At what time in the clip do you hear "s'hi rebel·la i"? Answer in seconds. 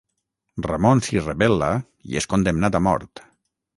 1.07-2.19